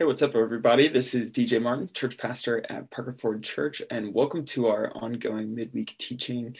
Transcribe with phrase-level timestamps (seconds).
[0.00, 0.88] Hey, what's up, everybody?
[0.88, 5.54] This is DJ Martin, church pastor at Parker Ford Church, and welcome to our ongoing
[5.54, 6.56] midweek teaching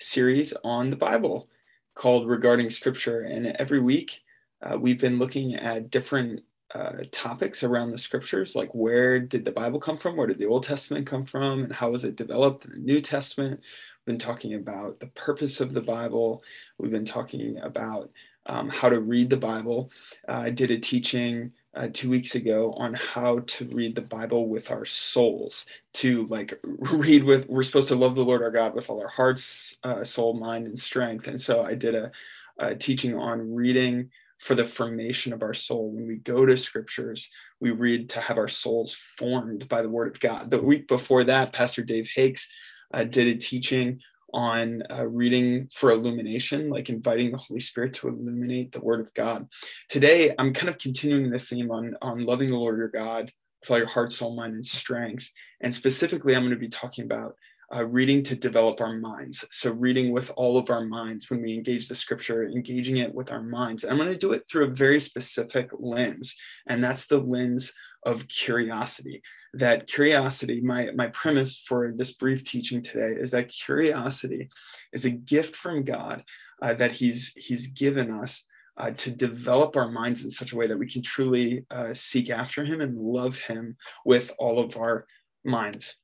[0.00, 1.48] series on the Bible
[1.94, 3.20] called Regarding Scripture.
[3.20, 4.24] And every week,
[4.60, 6.42] uh, we've been looking at different
[6.74, 10.16] uh, topics around the scriptures, like where did the Bible come from?
[10.16, 11.62] Where did the Old Testament come from?
[11.62, 13.60] And how was it developed in the New Testament?
[13.60, 16.42] We've been talking about the purpose of the Bible.
[16.78, 18.10] We've been talking about
[18.46, 19.92] um, how to read the Bible.
[20.28, 24.48] Uh, I did a teaching uh, two weeks ago on how to read the Bible
[24.48, 25.66] with our souls.
[25.94, 29.08] To like read with, we're supposed to love the Lord our God with all our
[29.08, 31.26] hearts, uh, soul, mind, and strength.
[31.26, 32.10] And so I did a,
[32.58, 35.90] a teaching on reading for the formation of our soul.
[35.90, 40.08] When we go to scriptures, we read to have our souls formed by the word
[40.08, 40.50] of God.
[40.50, 42.48] The week before that, Pastor Dave Hakes
[42.92, 44.00] uh, did a teaching
[44.32, 49.12] on uh, reading for illumination, like inviting the Holy Spirit to illuminate the Word of
[49.14, 49.48] God.
[49.88, 53.70] Today, I'm kind of continuing the theme on, on loving the Lord your God with
[53.70, 55.28] all your heart, soul, mind, and strength.
[55.60, 57.34] And specifically, I'm going to be talking about
[57.74, 59.44] uh, reading to develop our minds.
[59.50, 63.30] So, reading with all of our minds when we engage the scripture, engaging it with
[63.30, 63.84] our minds.
[63.84, 66.34] I'm going to do it through a very specific lens,
[66.68, 67.72] and that's the lens
[68.04, 69.22] of curiosity
[69.54, 74.48] that curiosity my my premise for this brief teaching today is that curiosity
[74.92, 76.24] is a gift from god
[76.62, 78.44] uh, that he's he's given us
[78.76, 82.30] uh, to develop our minds in such a way that we can truly uh, seek
[82.30, 85.06] after him and love him with all of our
[85.44, 85.96] minds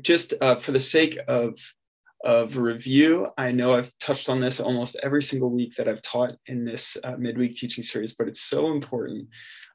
[0.00, 1.58] just uh, for the sake of
[2.24, 3.28] of review.
[3.38, 6.96] I know I've touched on this almost every single week that I've taught in this
[7.04, 9.28] uh, midweek teaching series, but it's so important.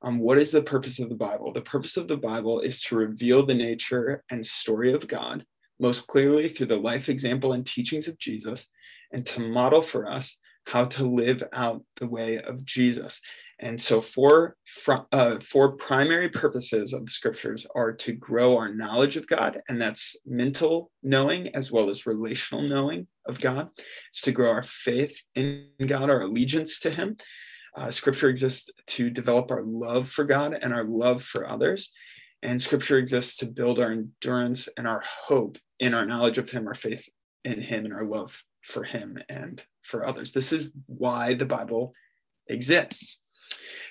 [0.03, 1.53] Um, what is the purpose of the Bible?
[1.53, 5.45] The purpose of the Bible is to reveal the nature and story of God
[5.79, 8.67] most clearly through the life example and teachings of Jesus,
[9.11, 13.21] and to model for us how to live out the way of Jesus.
[13.59, 14.55] And so, four,
[15.11, 19.81] uh, four primary purposes of the scriptures are to grow our knowledge of God, and
[19.81, 23.69] that's mental knowing as well as relational knowing of God.
[24.09, 27.17] It's to grow our faith in God, our allegiance to Him.
[27.75, 31.91] Uh, scripture exists to develop our love for God and our love for others.
[32.41, 36.67] And scripture exists to build our endurance and our hope in our knowledge of Him,
[36.67, 37.07] our faith
[37.45, 40.31] in Him, and our love for Him and for others.
[40.31, 41.93] This is why the Bible
[42.47, 43.19] exists.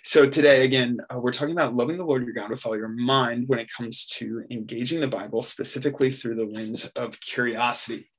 [0.05, 2.89] So today, again, uh, we're talking about loving the Lord your God with all your
[2.89, 8.11] mind when it comes to engaging the Bible, specifically through the lens of curiosity.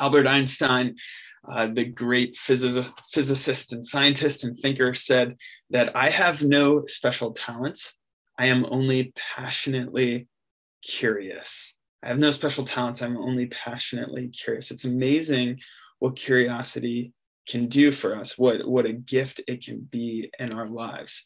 [0.00, 0.96] Albert Einstein,
[1.48, 5.36] uh, the great phys- physicist and scientist and thinker, said
[5.70, 7.94] that I have no special talents.
[8.38, 10.28] I am only passionately
[10.82, 11.74] curious.
[12.02, 13.02] I have no special talents.
[13.02, 14.70] I'm only passionately curious.
[14.70, 15.60] It's amazing
[15.98, 17.12] what curiosity
[17.48, 21.24] can do for us, what, what a gift it can be in our lives.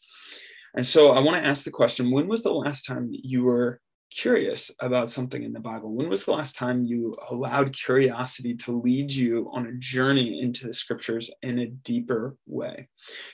[0.75, 3.79] And so I want to ask the question when was the last time you were
[4.09, 5.93] curious about something in the Bible?
[5.93, 10.67] When was the last time you allowed curiosity to lead you on a journey into
[10.67, 12.87] the scriptures in a deeper way?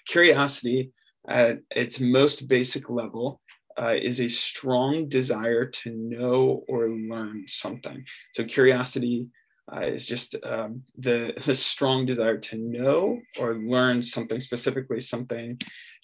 [0.08, 0.92] Curiosity,
[1.28, 3.42] at its most basic level,
[3.78, 8.06] uh, is a strong desire to know or learn something.
[8.34, 9.28] So, curiosity
[9.74, 15.60] uh, is just um, the, the strong desire to know or learn something specifically something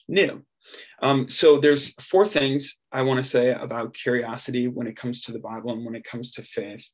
[0.08, 0.44] new
[1.02, 5.32] um, so there's four things i want to say about curiosity when it comes to
[5.32, 6.88] the bible and when it comes to faith.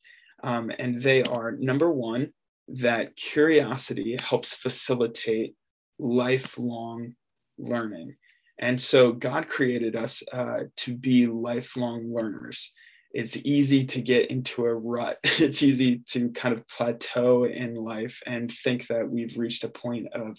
[0.44, 2.32] Um, and they are number one
[2.68, 5.56] that curiosity helps facilitate
[6.00, 7.16] lifelong
[7.58, 8.16] learning.
[8.60, 12.72] And so god created us uh, to be lifelong learners
[13.14, 15.18] it's easy to get into a rut.
[15.40, 20.08] It's easy to kind of plateau in life and think that we've reached a point
[20.14, 20.38] of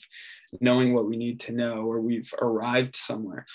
[0.61, 3.47] knowing what we need to know or we've arrived somewhere.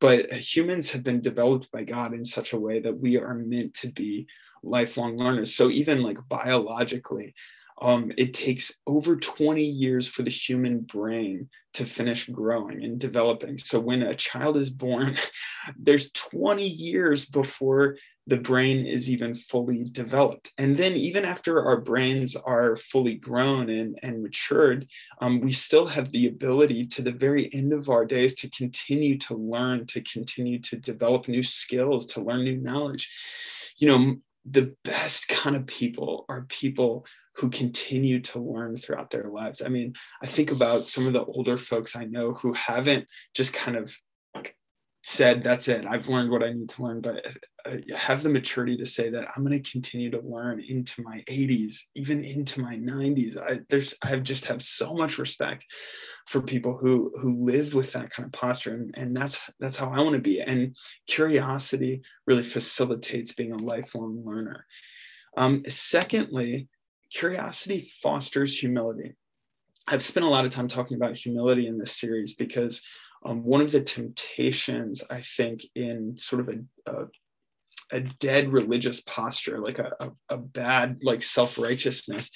[0.00, 3.34] But uh, humans have been developed by God in such a way that we are
[3.34, 4.26] meant to be
[4.62, 5.54] lifelong learners.
[5.54, 7.34] So even like biologically,
[7.82, 13.58] um, it takes over 20 years for the human brain to finish growing and developing.
[13.58, 15.16] So when a child is born,
[15.76, 17.96] there's 20 years before
[18.28, 20.52] the brain is even fully developed.
[20.56, 24.86] And then, even after our brains are fully grown and, and matured,
[25.20, 29.18] um, we still have the ability to the very end of our days to continue
[29.18, 33.10] to learn, to continue to develop new skills, to learn new knowledge.
[33.78, 37.04] You know, the best kind of people are people
[37.36, 39.62] who continue to learn throughout their lives.
[39.62, 43.52] I mean, I think about some of the older folks I know who haven't just
[43.52, 43.94] kind of
[45.04, 47.26] said that's it i've learned what i need to learn but
[47.64, 51.22] uh, have the maturity to say that I'm going to continue to learn into my
[51.28, 53.36] 80s, even into my 90s.
[53.38, 55.66] I there's I just have so much respect
[56.26, 59.90] for people who who live with that kind of posture, and, and that's that's how
[59.90, 60.40] I want to be.
[60.40, 60.76] And
[61.06, 64.66] curiosity really facilitates being a lifelong learner.
[65.36, 66.68] Um, secondly,
[67.12, 69.14] curiosity fosters humility.
[69.88, 72.82] I've spent a lot of time talking about humility in this series because
[73.24, 77.06] um, one of the temptations I think in sort of a, a,
[77.92, 82.30] a dead religious posture, like a, a, a bad like self righteousness,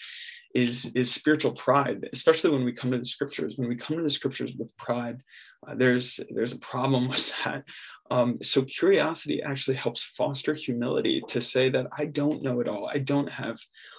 [0.55, 2.08] is is spiritual pride.
[2.12, 3.55] Especially when we come to the scriptures.
[3.56, 5.20] When we come to the scriptures with pride,
[5.67, 7.64] uh, there's there's a problem with that.
[8.11, 12.88] Um, so curiosity actually helps foster humility to say that I don't know it all.
[12.93, 13.58] I don't have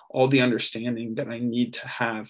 [0.10, 2.30] all the understanding that I need to have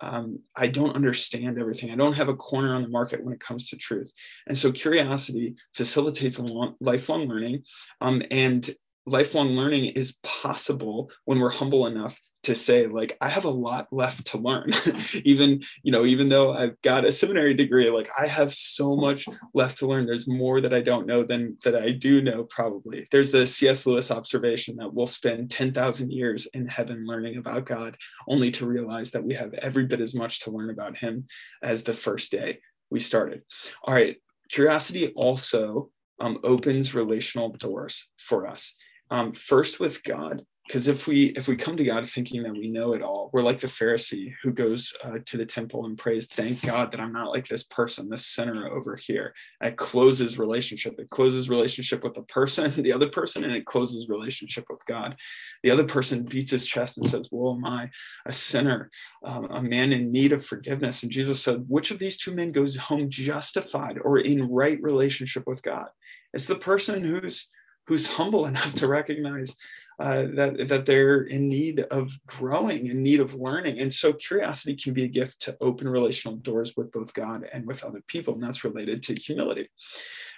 [0.00, 1.90] um, I don't understand everything.
[1.90, 4.12] I don't have a corner on the market when it comes to truth.
[4.46, 7.62] And so curiosity facilitates long, lifelong learning.
[8.00, 8.68] Um, and
[9.06, 13.88] lifelong learning is possible when we're humble enough to say like i have a lot
[13.90, 14.70] left to learn.
[15.24, 19.26] Even you know even though i've got a seminary degree like i have so much
[19.52, 20.06] left to learn.
[20.06, 23.06] There's more that i don't know than that i do know probably.
[23.10, 27.96] There's the cs lewis observation that we'll spend 10,000 years in heaven learning about god
[28.28, 31.26] only to realize that we have every bit as much to learn about him
[31.62, 32.58] as the first day
[32.90, 33.42] we started.
[33.82, 34.16] All right
[34.48, 35.90] curiosity also
[36.20, 38.74] um, opens relational doors for us.
[39.10, 42.68] Um, first with god because if we if we come to god thinking that we
[42.68, 46.26] know it all we're like the pharisee who goes uh, to the temple and prays
[46.26, 49.34] thank god that i'm not like this person this sinner over here.
[49.60, 50.98] It closes relationship.
[50.98, 55.16] It closes relationship with the person the other person and it closes relationship with god.
[55.62, 57.90] The other person beats his chest and says well am i
[58.26, 58.90] a sinner
[59.24, 61.02] um, a man in need of forgiveness?
[61.02, 65.44] And jesus said which of these two men goes home justified or in right relationship
[65.46, 65.88] with god?
[66.32, 67.48] It's the person who's
[67.86, 69.56] who's humble enough to recognize
[69.98, 74.76] uh, that that they're in need of growing, in need of learning, and so curiosity
[74.76, 78.34] can be a gift to open relational doors with both God and with other people,
[78.34, 79.68] and that's related to humility.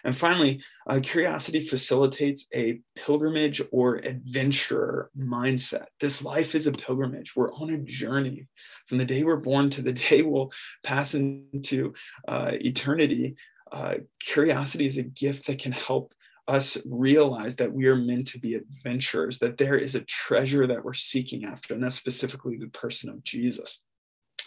[0.04, 5.86] And finally, uh, curiosity facilitates a pilgrimage or adventurer mindset.
[5.98, 7.34] This life is a pilgrimage.
[7.34, 8.46] We're on a journey
[8.86, 10.52] from the day we're born to the day we'll
[10.84, 11.94] pass into
[12.26, 13.36] uh, eternity.
[13.70, 16.14] Uh, curiosity is a gift that can help
[16.48, 20.82] us realize that we are meant to be adventurers, that there is a treasure that
[20.82, 23.80] we're seeking after, and that's specifically the person of Jesus.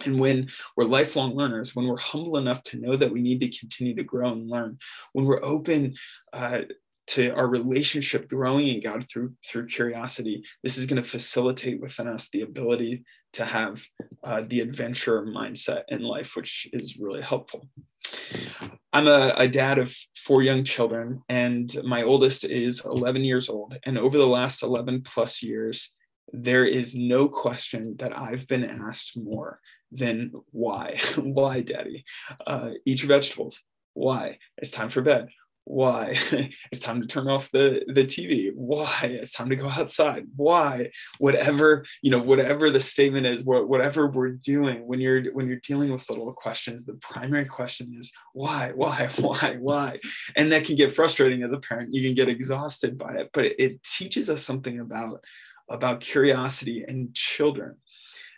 [0.06, 3.60] And when we're lifelong learners, when we're humble enough to know that we need to
[3.60, 4.80] continue to grow and learn,
[5.14, 5.94] when we're open
[6.34, 6.62] uh,
[7.12, 12.08] to our relationship growing in God through through curiosity, this is going to facilitate within
[12.08, 13.04] us the ability
[13.34, 13.84] to have
[14.24, 17.68] uh, the adventure mindset in life, which is really helpful.
[18.94, 23.78] I'm a, a, dad of four young children, and my oldest is 11 years old.
[23.86, 25.92] And over the last 11 plus years,
[26.32, 29.60] there is no question that I've been asked more
[29.92, 30.98] than why?
[31.18, 32.06] why, daddy?
[32.48, 33.64] Uh, eat your vegetables.
[33.94, 34.38] Why?
[34.58, 35.28] It's time for bed
[35.66, 36.18] why?
[36.72, 39.00] It's time to turn off the the tv why?
[39.04, 40.26] It's time to go outside.
[40.36, 40.92] Why?
[41.20, 45.92] Whatever you know whatever the statement is whatever we're doing when you're when you're dealing
[45.92, 50.00] with little questions the primary question is why why why why?
[50.36, 51.94] And that can get frustrating as a parent.
[51.94, 55.24] You can get exhausted by it but it, it teaches us something about
[55.70, 57.76] about curiosity and children.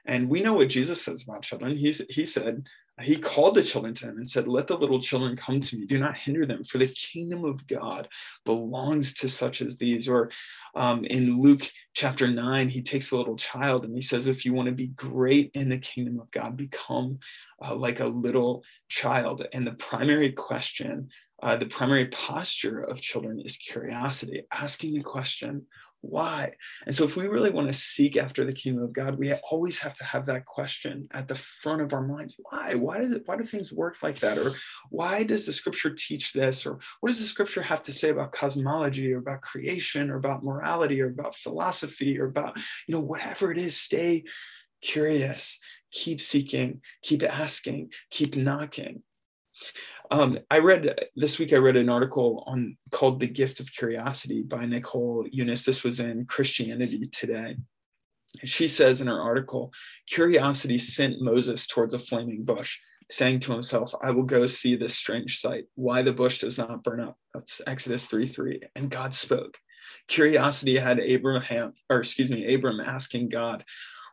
[0.05, 1.77] And we know what jesus says about children.
[1.77, 2.67] He's he said
[3.01, 5.86] he called the children to him and said, Let the little children come to me.
[5.86, 8.07] Do not hinder them, for the kingdom of God
[8.45, 10.07] belongs to such as these.
[10.07, 10.30] Or
[10.76, 14.54] um, in Luke chapter 9, he takes a little child and he says, If you
[14.54, 17.18] want to be great in the kingdom of God, become
[17.64, 19.47] uh, like a little child.
[19.54, 21.09] And the primary question,
[21.42, 25.66] uh, the primary posture of children is curiosity, asking the question,
[26.04, 26.52] why?
[26.86, 29.80] And so, if we really want to seek after the kingdom of God, we always
[29.80, 32.36] have to have that question at the front of our minds.
[32.38, 32.76] Why?
[32.76, 33.24] Why does it?
[33.26, 34.38] Why do things work like that?
[34.38, 34.54] Or
[34.90, 36.66] why does the Scripture teach this?
[36.66, 40.44] Or what does the Scripture have to say about cosmology, or about creation, or about
[40.44, 43.78] morality, or about philosophy, or about you know whatever it is?
[43.78, 44.26] Stay
[44.81, 45.57] curious.
[45.94, 46.81] Keep seeking.
[47.02, 47.92] Keep asking.
[48.12, 49.04] Keep knocking.
[50.12, 51.54] Um, I read this week.
[51.54, 55.66] I read an article on called "The Gift of Curiosity" by Nicole Unice.
[55.66, 57.57] This was in Christianity Today.
[58.44, 59.72] She says in her article,
[60.07, 62.80] "Curiosity sent Moses towards a flaming bush,
[63.10, 65.66] saying to himself, "I will go see this strange sight.
[65.76, 68.62] Why the bush does not burn up?" That's Exodus three three.
[68.76, 69.57] And God spoke.
[70.07, 73.64] Curiosity had Abraham, or excuse me, Abram asking God,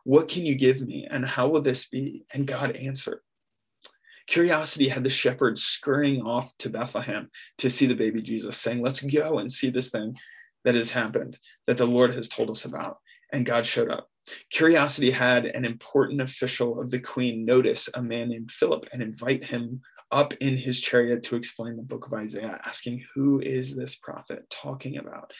[0.03, 3.21] "What can you give me, and how will this be?" And God answered.
[4.27, 9.01] Curiosity had the shepherds scurrying off to Bethlehem to see the baby Jesus, saying, Let's
[9.01, 10.15] go and see this thing
[10.63, 11.37] that has happened
[11.67, 12.97] that the Lord has told us about,
[13.33, 14.07] and God showed up.
[14.51, 19.43] Curiosity had an important official of the queen notice a man named Philip and invite
[19.43, 23.95] him up in his chariot to explain the book of Isaiah, asking, Who is this
[23.95, 25.31] prophet talking about?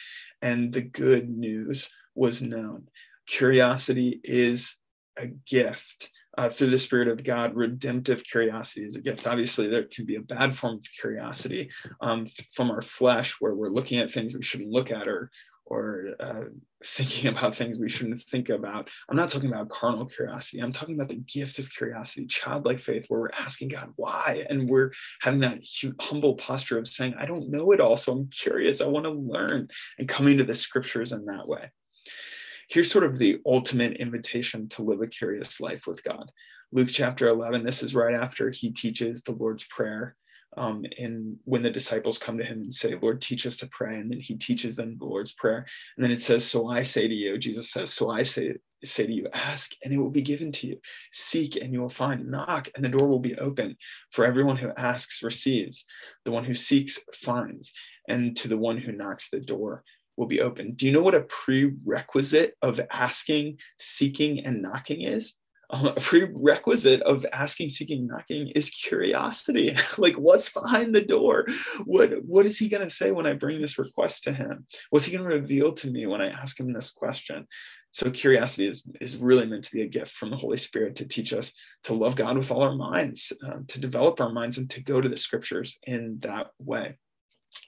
[0.41, 2.87] And the good news was known.
[3.27, 4.77] Curiosity is
[5.17, 7.55] a gift uh, through the Spirit of God.
[7.55, 9.27] Redemptive curiosity is a gift.
[9.27, 11.69] Obviously, there can be a bad form of curiosity
[12.01, 15.31] um, from our flesh, where we're looking at things we shouldn't look at, or
[15.65, 16.43] or uh,
[16.85, 18.89] thinking about things we shouldn't think about.
[19.07, 20.59] I'm not talking about carnal curiosity.
[20.59, 24.69] I'm talking about the gift of curiosity, childlike faith, where we're asking God why, and
[24.69, 25.59] we're having that
[25.99, 28.81] humble posture of saying, "I don't know it all, so I'm curious.
[28.81, 31.69] I want to learn," and coming to the scriptures in that way
[32.71, 36.31] here's sort of the ultimate invitation to live a curious life with God.
[36.71, 40.15] Luke chapter 11, this is right after he teaches the Lord's Prayer.
[40.55, 43.97] Um, and when the disciples come to him and say, Lord, teach us to pray,
[43.97, 45.65] and then he teaches them the Lord's Prayer.
[45.97, 49.05] And then it says, So I say to you, Jesus says, So I say, say
[49.05, 50.77] to you, ask and it will be given to you.
[51.11, 52.29] Seek and you will find.
[52.29, 53.75] Knock and the door will be open.
[54.11, 55.85] For everyone who asks receives.
[56.25, 57.73] The one who seeks finds.
[58.07, 59.83] And to the one who knocks, the door
[60.21, 60.73] will be open.
[60.73, 65.33] Do you know what a prerequisite of asking, seeking, and knocking is?
[65.71, 69.75] Um, a prerequisite of asking, seeking, knocking is curiosity.
[69.97, 71.45] like, what's behind the door?
[71.85, 74.67] What What is he going to say when I bring this request to him?
[74.91, 77.47] What's he going to reveal to me when I ask him this question?
[77.89, 81.07] So, curiosity is, is really meant to be a gift from the Holy Spirit to
[81.07, 81.51] teach us
[81.85, 85.01] to love God with all our minds, uh, to develop our minds, and to go
[85.01, 86.97] to the scriptures in that way.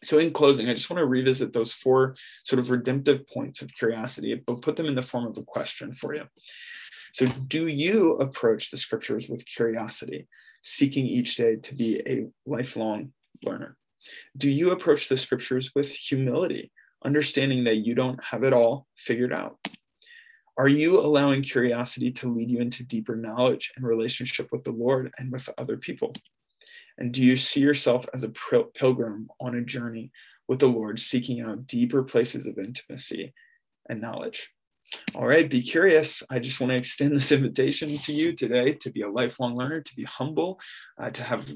[0.03, 3.73] So, in closing, I just want to revisit those four sort of redemptive points of
[3.73, 6.23] curiosity, but put them in the form of a question for you.
[7.13, 10.27] So, do you approach the scriptures with curiosity,
[10.61, 13.11] seeking each day to be a lifelong
[13.43, 13.77] learner?
[14.37, 16.71] Do you approach the scriptures with humility,
[17.05, 19.57] understanding that you don't have it all figured out?
[20.57, 25.11] Are you allowing curiosity to lead you into deeper knowledge and relationship with the Lord
[25.17, 26.13] and with other people?
[26.97, 28.33] And do you see yourself as a
[28.75, 30.11] pilgrim on a journey
[30.47, 33.33] with the Lord, seeking out deeper places of intimacy
[33.89, 34.49] and knowledge?
[35.15, 36.21] All right, be curious.
[36.29, 39.81] I just want to extend this invitation to you today to be a lifelong learner,
[39.81, 40.59] to be humble,
[40.99, 41.51] uh, to have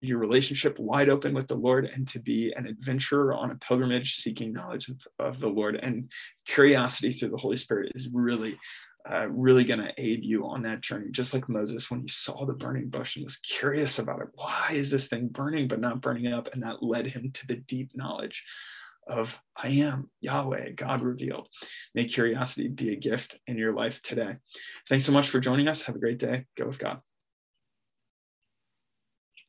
[0.00, 4.16] your relationship wide open with the Lord, and to be an adventurer on a pilgrimage
[4.16, 5.76] seeking knowledge of, of the Lord.
[5.76, 6.10] And
[6.44, 8.58] curiosity through the Holy Spirit is really
[9.10, 11.10] uh, really going to aid you on that journey.
[11.10, 14.70] Just like Moses, when he saw the burning bush and was curious about it, why
[14.72, 16.52] is this thing burning but not burning up?
[16.52, 18.44] And that led him to the deep knowledge
[19.08, 21.48] of I am Yahweh, God revealed.
[21.94, 24.36] May curiosity be a gift in your life today.
[24.88, 25.82] Thanks so much for joining us.
[25.82, 26.46] Have a great day.
[26.56, 27.00] Go with God.